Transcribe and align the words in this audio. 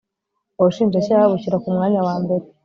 Ubushinjacyaha 0.59 1.25
bushyira 1.31 1.61
ku 1.63 1.67
mwanya 1.75 1.99
wa 2.07 2.15
mbere 2.23 2.45